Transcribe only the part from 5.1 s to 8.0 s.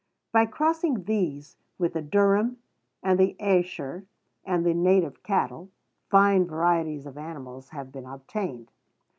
cattle, fine varieties of animals have